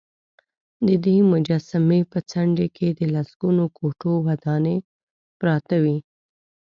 [0.87, 4.75] ددې مجسمې په څنډې کې د لسګونو کوټو ودانې
[5.39, 5.97] پراته وې.